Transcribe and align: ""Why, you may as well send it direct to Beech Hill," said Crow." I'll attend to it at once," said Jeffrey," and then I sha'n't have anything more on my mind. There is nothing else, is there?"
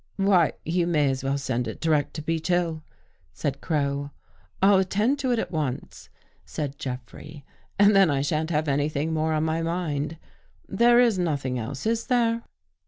""Why, 0.31 0.53
you 0.65 0.87
may 0.87 1.11
as 1.11 1.23
well 1.23 1.37
send 1.37 1.67
it 1.67 1.79
direct 1.79 2.15
to 2.15 2.23
Beech 2.23 2.47
Hill," 2.47 2.83
said 3.33 3.61
Crow." 3.61 4.09
I'll 4.63 4.79
attend 4.79 5.19
to 5.19 5.31
it 5.31 5.37
at 5.37 5.51
once," 5.51 6.09
said 6.43 6.79
Jeffrey," 6.79 7.45
and 7.79 7.95
then 7.95 8.09
I 8.09 8.23
sha'n't 8.23 8.49
have 8.49 8.67
anything 8.67 9.13
more 9.13 9.33
on 9.33 9.43
my 9.43 9.61
mind. 9.61 10.17
There 10.67 10.99
is 10.99 11.19
nothing 11.19 11.59
else, 11.59 11.85
is 11.85 12.07
there?" 12.07 12.41